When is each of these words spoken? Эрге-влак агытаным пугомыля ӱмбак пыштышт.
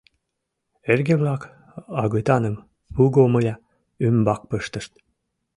Эрге-влак 0.91 1.41
агытаным 2.03 2.55
пугомыля 2.93 3.55
ӱмбак 4.05 4.41
пыштышт. 4.49 4.91